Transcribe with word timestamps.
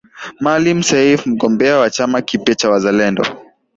Maalim 0.39 0.83
Seif 0.83 1.25
mgombea 1.27 1.77
wa 1.79 1.89
chama 1.89 2.21
kipya 2.21 2.55
cha 2.55 2.69
Wazalendo 2.69 3.25